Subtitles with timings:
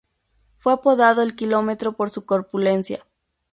[0.57, 3.05] Fue apodado "El Kilómetro" por su corpulencia.